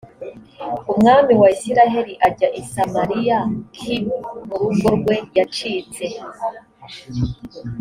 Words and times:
umwami 0.91 1.33
wa 1.41 1.47
isirayeli 1.55 2.13
ajya 2.27 2.47
i 2.59 2.61
samariya 2.71 3.39
k 3.75 3.77
mu 4.47 4.55
rugo 4.63 4.87
rwe 4.97 5.15
yacitse 5.37 6.05